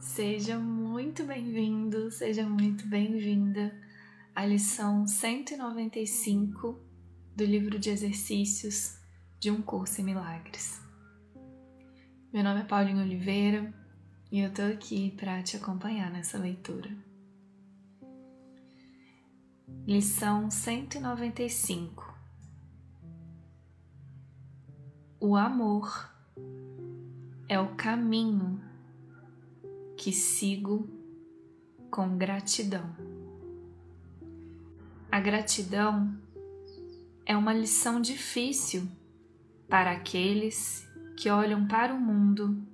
[0.00, 3.76] Seja muito bem-vindo, seja muito bem-vinda
[4.32, 6.80] à lição 195
[7.34, 8.96] do livro de exercícios
[9.40, 10.80] de Um Curso em Milagres.
[12.32, 13.74] Meu nome é Paulinho Oliveira
[14.30, 16.90] e eu tô aqui para te acompanhar nessa leitura.
[19.84, 22.14] Lição 195
[25.20, 26.08] O amor
[27.48, 28.68] é o caminho
[29.98, 30.88] que sigo
[31.90, 32.94] com gratidão.
[35.10, 36.16] A gratidão
[37.26, 38.86] é uma lição difícil
[39.68, 40.86] para aqueles
[41.16, 42.64] que olham para o mundo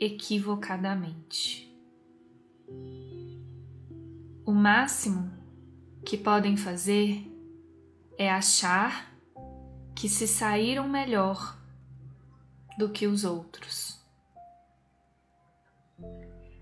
[0.00, 1.70] equivocadamente.
[4.46, 5.30] O máximo
[6.02, 7.30] que podem fazer
[8.16, 9.14] é achar
[9.94, 11.58] que se saíram melhor
[12.78, 13.91] do que os outros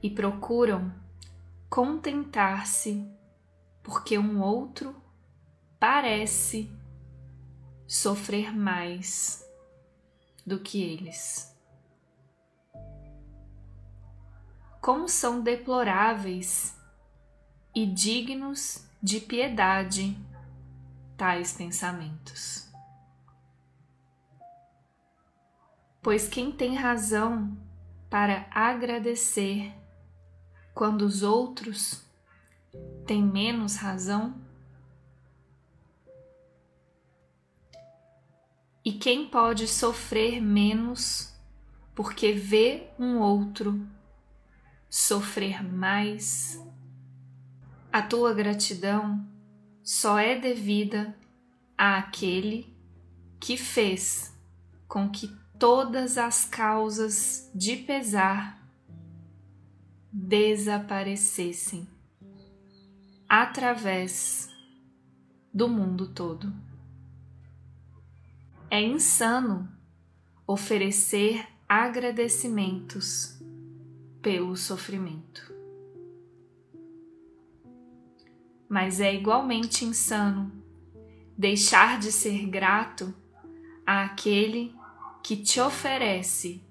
[0.03, 0.93] e procuram
[1.69, 3.09] contentar-se
[3.83, 4.95] porque um outro
[5.79, 6.71] parece
[7.87, 9.45] sofrer mais
[10.47, 11.57] do que eles.
[14.80, 16.77] Como são deploráveis
[17.74, 20.17] e dignos de piedade
[21.17, 22.69] tais pensamentos.
[26.02, 27.57] Pois quem tem razão
[28.09, 29.80] para agradecer
[30.81, 32.03] quando os outros
[33.07, 34.35] têm menos razão?
[38.83, 41.35] E quem pode sofrer menos
[41.95, 43.87] porque vê um outro
[44.89, 46.59] sofrer mais?
[47.93, 49.23] A tua gratidão
[49.85, 51.15] só é devida
[51.77, 52.75] àquele
[53.39, 54.35] que fez
[54.89, 58.60] com que todas as causas de pesar
[60.13, 61.89] desaparecessem
[63.29, 64.49] através
[65.55, 66.53] do mundo todo.
[68.69, 69.69] É insano
[70.47, 73.41] oferecer agradecimentos
[74.21, 75.55] pelo sofrimento.
[78.69, 80.53] Mas é igualmente insano
[81.37, 83.15] deixar de ser grato
[83.87, 84.75] àquele
[85.23, 86.63] que te oferece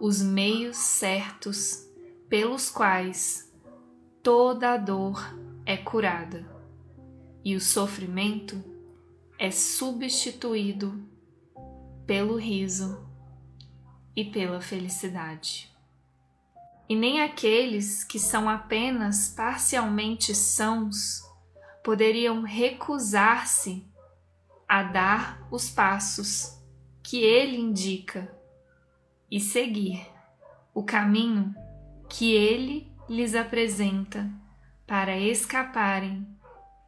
[0.00, 1.87] os meios certos
[2.28, 3.50] pelos quais
[4.22, 5.34] toda a dor
[5.64, 6.46] é curada
[7.44, 8.62] e o sofrimento
[9.38, 11.02] é substituído
[12.06, 13.06] pelo riso
[14.14, 15.74] e pela felicidade.
[16.88, 21.22] E nem aqueles que são apenas parcialmente sãos
[21.84, 23.86] poderiam recusar-se
[24.68, 26.58] a dar os passos
[27.02, 28.34] que ele indica
[29.30, 30.06] e seguir
[30.74, 31.54] o caminho
[32.08, 34.28] que ele lhes apresenta
[34.86, 36.26] para escaparem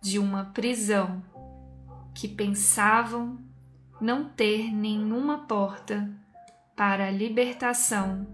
[0.03, 1.23] de uma prisão
[2.15, 3.39] que pensavam
[4.01, 6.11] não ter nenhuma porta
[6.75, 8.27] para a libertação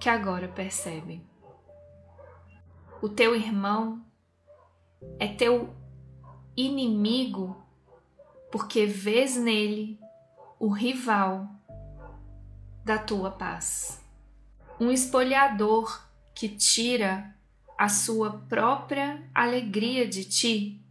[0.00, 1.24] que agora percebem.
[3.00, 4.04] O teu irmão
[5.18, 5.74] é teu
[6.56, 7.56] inimigo
[8.50, 9.98] porque vês nele
[10.58, 11.48] o rival
[12.84, 14.03] da tua paz
[14.80, 17.34] um espoliador que tira
[17.78, 20.84] a sua própria alegria de ti,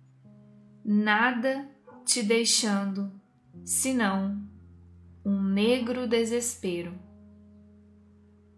[0.83, 1.69] nada
[2.05, 3.11] te deixando
[3.65, 4.41] senão
[5.25, 6.93] um negro desespero,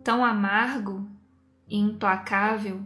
[0.03, 1.07] tão amargo
[1.67, 2.83] e implacável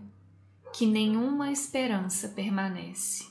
[0.73, 3.27] que nenhuma esperança permanece.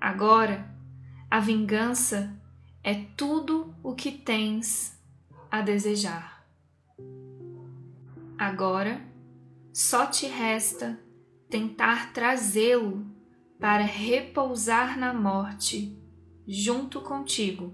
[0.00, 0.68] Agora,
[1.30, 2.36] a vingança
[2.82, 5.00] é tudo o que tens
[5.50, 6.41] a desejar.
[8.42, 9.00] Agora
[9.72, 10.98] só te resta
[11.48, 13.06] tentar trazê-lo
[13.60, 15.96] para repousar na morte
[16.44, 17.72] junto contigo,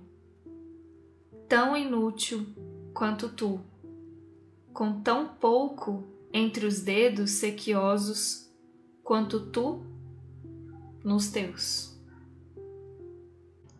[1.48, 2.46] tão inútil
[2.92, 3.64] quanto tu,
[4.70, 8.52] com tão pouco entre os dedos sequiosos
[9.02, 9.86] quanto tu
[11.02, 11.98] nos teus.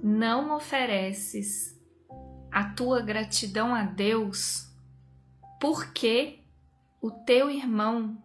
[0.02, 1.78] Não ofereces
[2.50, 4.72] a tua gratidão a Deus
[5.60, 6.37] porque
[7.00, 8.16] o teu irmão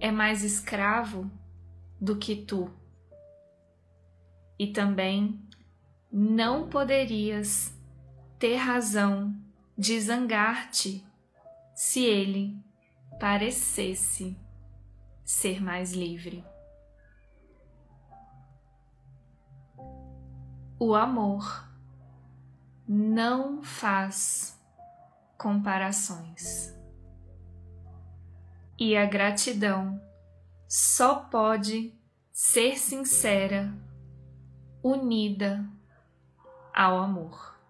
[0.00, 1.30] é mais escravo
[2.00, 2.70] do que tu.
[4.58, 5.40] E também
[6.10, 7.74] não poderias
[8.38, 9.34] ter razão
[9.76, 11.04] de zangar-te
[11.74, 12.58] se ele
[13.18, 14.36] parecesse
[15.24, 16.44] ser mais livre.
[20.78, 21.68] O amor
[22.88, 24.58] não faz
[25.38, 26.79] comparações.
[28.82, 30.00] E a gratidão
[30.66, 31.94] só pode
[32.32, 33.70] ser sincera,
[34.82, 35.68] unida
[36.74, 37.60] ao amor.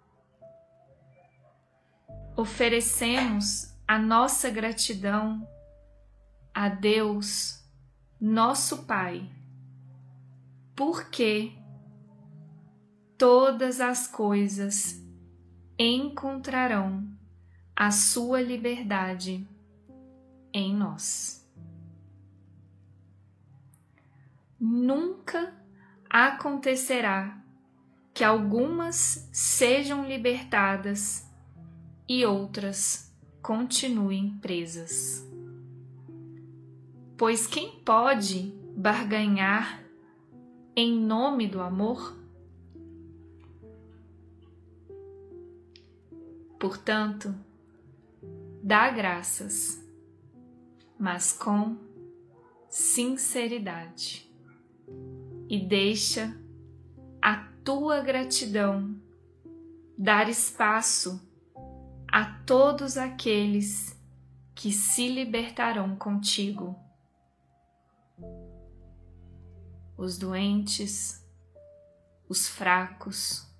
[2.37, 5.45] Oferecemos a nossa gratidão
[6.55, 7.61] a Deus,
[8.21, 9.29] nosso Pai,
[10.77, 11.53] porque
[13.19, 15.05] todas as coisas
[15.77, 17.05] encontrarão
[17.75, 19.45] a sua liberdade
[20.52, 21.49] em nós.
[24.58, 25.55] Nunca
[26.08, 27.43] acontecerá
[28.12, 31.26] que algumas sejam libertadas
[32.08, 33.11] e outras
[33.41, 35.26] continuem presas.
[37.17, 39.82] Pois quem pode barganhar
[40.75, 42.17] em nome do amor?
[46.58, 47.35] Portanto,
[48.62, 49.80] dá graças,
[51.00, 51.79] mas com
[52.69, 54.31] sinceridade,
[55.49, 56.38] e deixa
[57.23, 59.00] a tua gratidão
[59.97, 61.26] dar espaço
[62.06, 63.99] a todos aqueles
[64.55, 66.79] que se libertarão contigo.
[69.96, 71.26] Os doentes,
[72.29, 73.50] os fracos,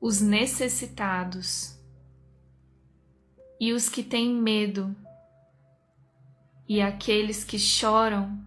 [0.00, 1.78] os necessitados
[3.60, 4.96] e os que têm medo,
[6.68, 8.44] e aqueles que choram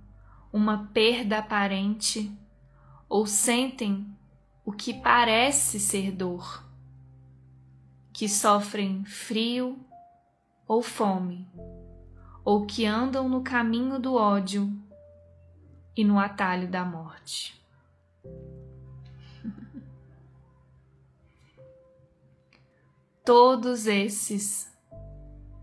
[0.51, 2.36] uma perda aparente
[3.07, 4.06] ou sentem
[4.66, 6.63] o que parece ser dor,
[8.13, 9.80] que sofrem frio
[10.68, 11.48] ou fome,
[12.45, 14.72] ou que andam no caminho do ódio
[15.98, 17.60] e no atalho da morte.
[23.25, 24.72] Todos esses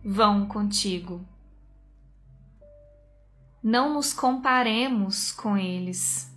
[0.04, 1.24] vão contigo.
[3.68, 6.32] Não nos comparemos com eles,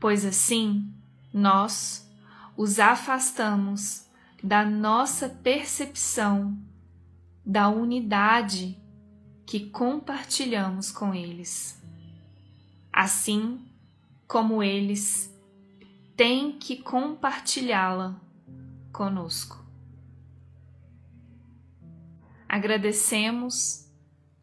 [0.00, 0.90] pois assim
[1.30, 2.10] nós
[2.56, 4.06] os afastamos
[4.42, 6.58] da nossa percepção
[7.44, 8.80] da unidade
[9.44, 11.78] que compartilhamos com eles.
[12.90, 13.62] Assim
[14.26, 15.30] como eles
[16.16, 18.18] têm que compartilhá-la
[18.90, 19.62] conosco.
[22.48, 23.86] Agradecemos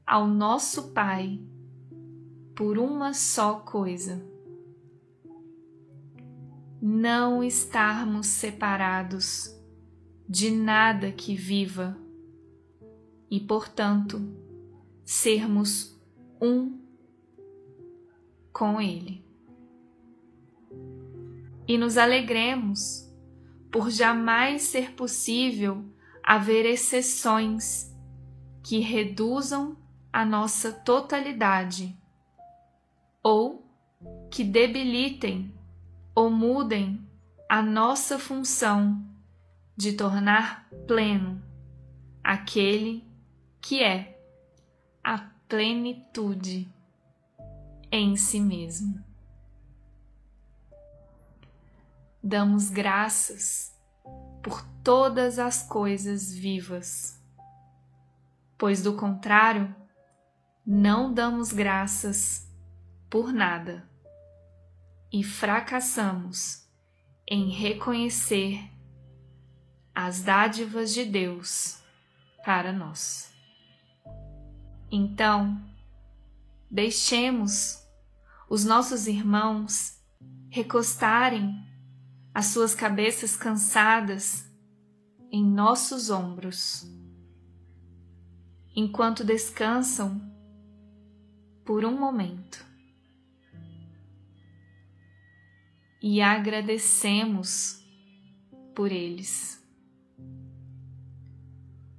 [0.06, 1.42] ao nosso Pai
[2.60, 4.22] por uma só coisa:
[6.82, 9.58] não estarmos separados
[10.28, 11.98] de nada que viva
[13.32, 14.22] e, portanto,
[15.06, 15.98] sermos
[16.42, 16.82] um
[18.52, 19.24] com Ele.
[21.66, 23.10] E nos alegremos
[23.72, 25.86] por jamais ser possível
[26.22, 27.96] haver exceções
[28.62, 29.78] que reduzam
[30.12, 31.98] a nossa totalidade
[33.24, 33.66] ou
[34.31, 35.54] que debilitem
[36.16, 37.07] ou mudem
[37.48, 39.06] a nossa função
[39.75, 41.42] de tornar pleno
[42.24, 43.04] aquele
[43.62, 44.19] que é
[45.04, 45.18] a
[45.48, 46.71] plenitude
[47.92, 49.04] em si mesmo.
[52.22, 53.74] Damos graças
[54.44, 57.19] por todas as coisas vivas
[58.60, 59.74] pois do contrário,
[60.68, 62.46] não damos graças
[63.10, 63.89] por nada
[65.12, 66.68] e fracassamos
[67.28, 68.62] em reconhecer
[69.94, 71.82] as dádivas de Deus
[72.46, 73.34] para nós.
[74.92, 75.62] Então,
[76.70, 77.84] deixemos
[78.50, 80.00] os nossos irmãos
[80.50, 81.54] recostarem
[82.34, 84.50] as suas cabeças cansadas
[85.32, 86.89] em nossos ombros
[88.75, 90.22] enquanto descansam
[91.66, 92.69] por um momento.
[96.01, 97.84] E agradecemos
[98.74, 99.62] por eles.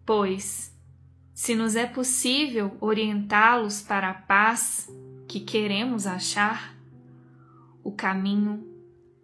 [0.07, 0.75] Pois,
[1.35, 4.89] se nos é possível orientá-los para a paz
[5.29, 6.77] que queremos achar,
[7.85, 8.67] o caminho,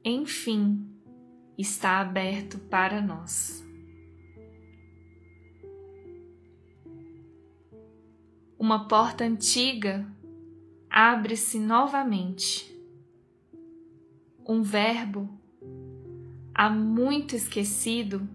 [0.04, 0.87] enfim,
[1.59, 3.66] está aberto para nós.
[8.59, 10.06] uma porta antiga
[10.90, 12.75] abre-se novamente.
[14.49, 15.29] Um verbo
[16.55, 18.29] há muito esquecido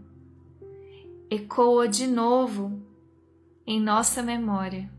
[1.29, 2.85] ecoa de novo
[3.65, 4.91] em nossa memória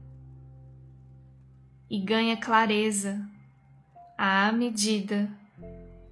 [1.91, 3.29] e ganha clareza
[4.17, 5.31] à medida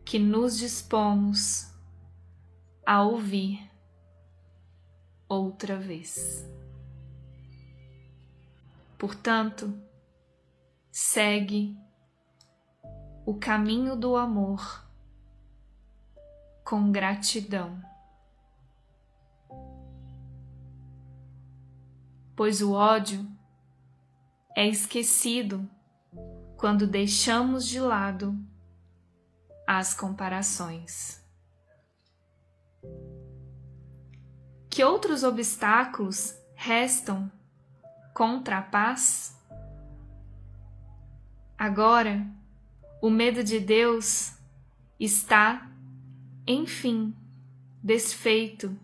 [0.04, 1.72] que nos dispomos
[2.84, 3.58] a ouvir
[5.26, 6.46] outra vez.
[8.98, 9.72] Portanto,
[10.92, 11.74] segue
[13.24, 14.89] o caminho do amor
[16.70, 17.82] com gratidão.
[22.36, 23.28] Pois o ódio
[24.56, 25.68] é esquecido
[26.56, 28.38] quando deixamos de lado
[29.66, 31.20] as comparações.
[34.68, 37.28] Que outros obstáculos restam
[38.14, 39.36] contra a paz?
[41.58, 42.24] Agora,
[43.02, 44.38] o medo de Deus
[45.00, 45.68] está,
[46.50, 47.14] enfim,
[47.80, 48.76] desfeito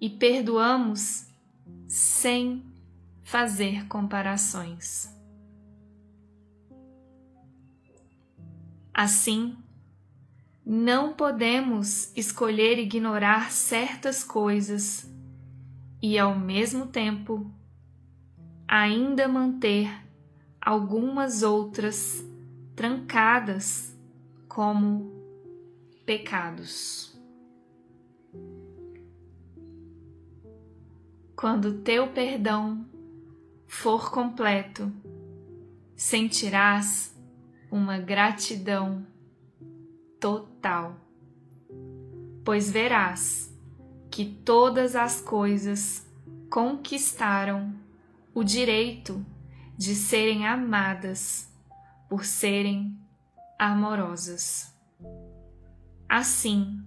[0.00, 1.26] e perdoamos
[1.88, 2.64] sem
[3.24, 5.12] fazer comparações.
[8.94, 9.56] Assim,
[10.64, 15.10] não podemos escolher ignorar certas coisas
[16.00, 17.50] e, ao mesmo tempo,
[18.68, 19.90] ainda manter
[20.60, 22.24] algumas outras
[22.76, 23.92] trancadas
[24.48, 25.19] como
[26.10, 27.16] pecados.
[31.36, 32.84] Quando teu perdão
[33.68, 34.92] for completo,
[35.94, 37.16] sentirás
[37.70, 39.06] uma gratidão
[40.18, 40.96] total,
[42.44, 43.56] pois verás
[44.10, 46.04] que todas as coisas
[46.50, 47.72] conquistaram
[48.34, 49.24] o direito
[49.78, 51.48] de serem amadas
[52.08, 52.98] por serem
[53.56, 54.74] amorosas,
[56.10, 56.84] assim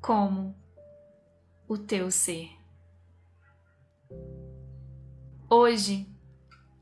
[0.00, 0.56] como
[1.68, 2.50] o teu ser.
[5.48, 6.12] Hoje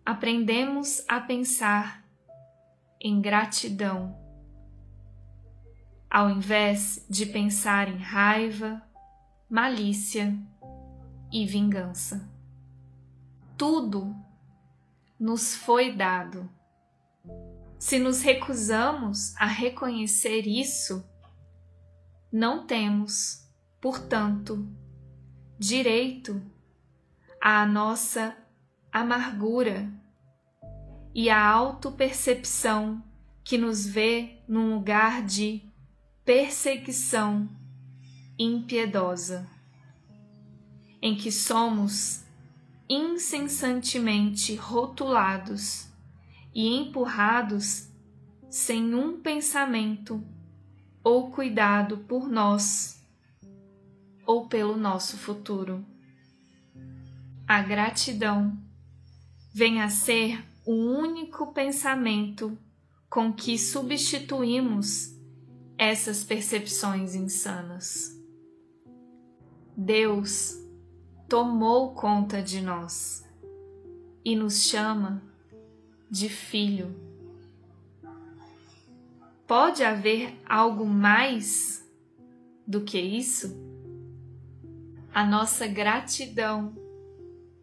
[0.02, 2.08] aprendemos a pensar
[2.98, 4.18] em gratidão,
[6.08, 8.82] ao invés de pensar em raiva,
[9.46, 10.34] malícia
[11.30, 12.26] e vingança.
[13.58, 14.16] Tudo
[15.20, 16.48] nos foi dado.
[17.78, 21.06] Se nos recusamos a reconhecer isso,
[22.32, 23.48] não temos,
[23.80, 24.68] portanto,
[25.58, 26.42] direito
[27.40, 28.36] à nossa
[28.92, 29.90] amargura
[31.14, 33.02] e à autopercepção
[33.42, 35.62] que nos vê num lugar de
[36.24, 37.48] perseguição
[38.38, 39.48] impiedosa,
[41.00, 42.24] em que somos
[42.88, 45.88] incessantemente rotulados
[46.54, 47.88] e empurrados
[48.50, 50.22] sem um pensamento
[51.02, 53.02] ou cuidado por nós
[54.26, 55.84] ou pelo nosso futuro.
[57.46, 58.56] A gratidão
[59.54, 62.56] vem a ser o único pensamento
[63.08, 65.16] com que substituímos
[65.78, 68.14] essas percepções insanas.
[69.74, 70.58] Deus
[71.28, 73.24] tomou conta de nós
[74.24, 75.22] e nos chama
[76.10, 76.94] de filho.
[79.48, 81.82] Pode haver algo mais
[82.66, 83.58] do que isso?
[85.12, 86.76] A nossa gratidão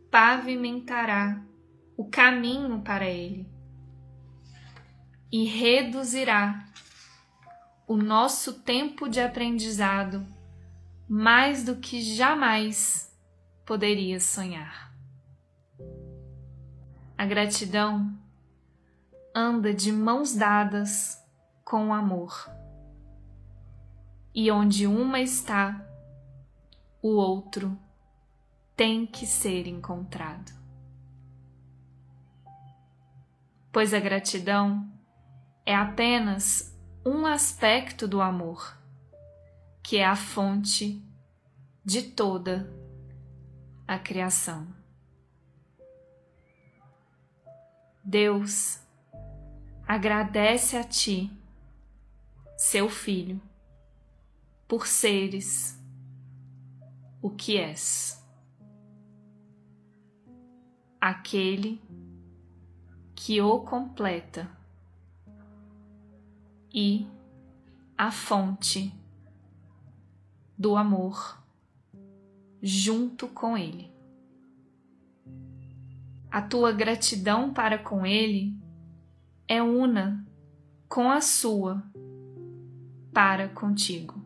[0.09, 1.45] pavimentará
[1.95, 3.47] o caminho para Ele
[5.31, 6.65] e reduzirá
[7.87, 10.25] o nosso tempo de aprendizado
[11.07, 13.15] mais do que jamais
[13.63, 14.91] poderia sonhar.
[17.15, 18.11] A gratidão
[19.35, 21.23] anda de mãos dadas
[21.65, 22.49] com amor.
[24.33, 25.83] E onde uma está,
[27.01, 27.77] o outro
[28.75, 30.53] tem que ser encontrado.
[33.71, 34.87] Pois a gratidão
[35.65, 38.77] é apenas um aspecto do amor,
[39.81, 41.03] que é a fonte
[41.83, 42.71] de toda
[43.87, 44.67] a criação.
[48.03, 48.79] Deus
[49.87, 51.31] agradece a ti,
[52.67, 53.39] seu filho,
[54.67, 55.79] por seres
[57.21, 58.19] o que és.
[60.99, 61.79] Aquele
[63.13, 64.49] que o completa
[66.73, 67.07] e
[67.95, 68.91] a fonte
[70.57, 71.39] do amor
[72.63, 73.93] junto com Ele.
[76.31, 78.57] A tua gratidão para com Ele
[79.47, 80.25] é una
[80.89, 81.83] com a sua
[83.15, 84.21] para contigo.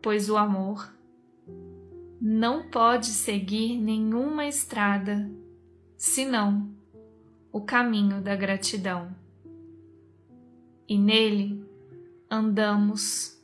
[0.00, 0.94] Pois o amor
[2.20, 5.28] não pode seguir nenhuma estrada
[5.96, 6.70] senão
[7.50, 9.12] o caminho da gratidão.
[10.88, 11.66] E nele
[12.30, 13.36] andamos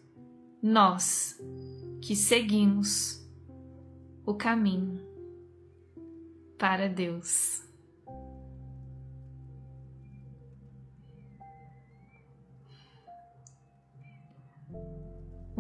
[0.63, 1.43] nós
[2.01, 3.29] que seguimos
[4.25, 5.05] o caminho
[6.57, 7.72] para Deus.